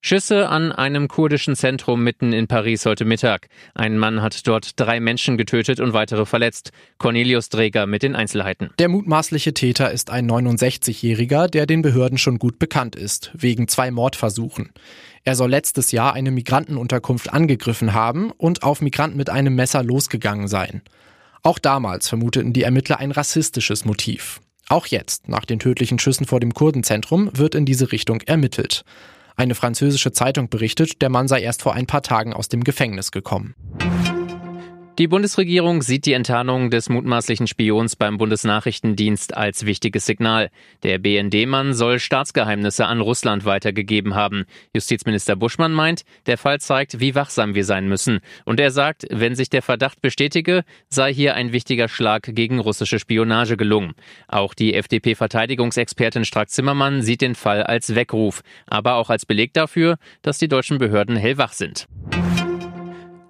[0.00, 3.48] Schüsse an einem kurdischen Zentrum mitten in Paris heute Mittag.
[3.74, 6.70] Ein Mann hat dort drei Menschen getötet und weitere verletzt.
[6.98, 8.70] Cornelius Dreger mit den Einzelheiten.
[8.78, 13.90] Der mutmaßliche Täter ist ein 69-Jähriger, der den Behörden schon gut bekannt ist, wegen zwei
[13.90, 14.70] Mordversuchen.
[15.24, 20.46] Er soll letztes Jahr eine Migrantenunterkunft angegriffen haben und auf Migranten mit einem Messer losgegangen
[20.46, 20.82] sein.
[21.42, 24.40] Auch damals vermuteten die Ermittler ein rassistisches Motiv.
[24.68, 28.84] Auch jetzt, nach den tödlichen Schüssen vor dem Kurdenzentrum, wird in diese Richtung ermittelt.
[29.38, 33.12] Eine französische Zeitung berichtet, der Mann sei erst vor ein paar Tagen aus dem Gefängnis
[33.12, 33.54] gekommen.
[34.98, 40.50] Die Bundesregierung sieht die Enttarnung des mutmaßlichen Spions beim Bundesnachrichtendienst als wichtiges Signal.
[40.82, 44.44] Der BND-Mann soll Staatsgeheimnisse an Russland weitergegeben haben.
[44.74, 48.18] Justizminister Buschmann meint, der Fall zeigt, wie wachsam wir sein müssen.
[48.44, 52.98] Und er sagt, wenn sich der Verdacht bestätige, sei hier ein wichtiger Schlag gegen russische
[52.98, 53.92] Spionage gelungen.
[54.26, 60.38] Auch die FDP-Verteidigungsexpertin Strack-Zimmermann sieht den Fall als Weckruf, aber auch als Beleg dafür, dass
[60.38, 61.86] die deutschen Behörden hellwach sind.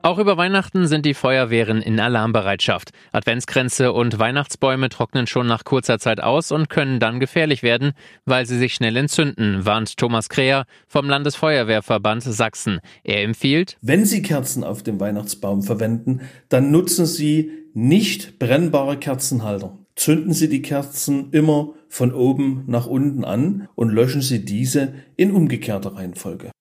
[0.01, 2.91] Auch über Weihnachten sind die Feuerwehren in Alarmbereitschaft.
[3.11, 7.93] Adventskränze und Weihnachtsbäume trocknen schon nach kurzer Zeit aus und können dann gefährlich werden,
[8.25, 12.79] weil sie sich schnell entzünden, warnt Thomas Kreher vom Landesfeuerwehrverband Sachsen.
[13.03, 19.77] Er empfiehlt, wenn Sie Kerzen auf dem Weihnachtsbaum verwenden, dann nutzen Sie nicht brennbare Kerzenhalter.
[19.97, 25.33] Zünden Sie die Kerzen immer von oben nach unten an und löschen Sie diese in
[25.33, 26.53] umgekehrter Reihenfolge.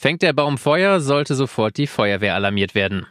[0.00, 3.08] Fängt der Baum Feuer, sollte sofort die Feuerwehr alarmiert werden.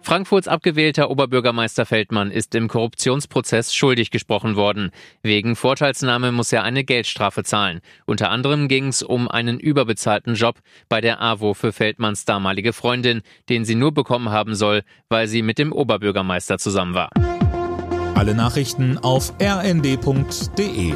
[0.00, 4.90] Frankfurts abgewählter Oberbürgermeister Feldmann ist im Korruptionsprozess schuldig gesprochen worden.
[5.22, 7.80] Wegen Vorteilsnahme muss er eine Geldstrafe zahlen.
[8.06, 10.56] Unter anderem ging es um einen überbezahlten Job
[10.88, 15.42] bei der AWO für Feldmanns damalige Freundin, den sie nur bekommen haben soll, weil sie
[15.42, 17.10] mit dem Oberbürgermeister zusammen war.
[18.16, 20.92] Alle Nachrichten auf rnd.de